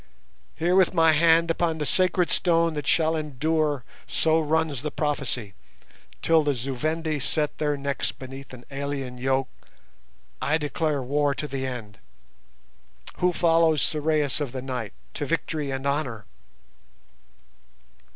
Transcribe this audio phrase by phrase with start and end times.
[0.55, 5.53] "Here, with my hand upon the sacred stone that shall endure, so runs the prophecy,
[6.23, 9.49] till the Zu Vendi set their necks beneath an alien yoke,
[10.41, 11.99] I declare war to the end.
[13.17, 16.25] Who follows Sorais of the Night to victory and honour?"